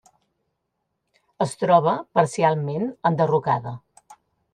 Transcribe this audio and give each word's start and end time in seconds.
Es 1.45 1.53
troba 1.63 1.93
parcialment 2.19 2.87
enderrocada. 3.11 3.75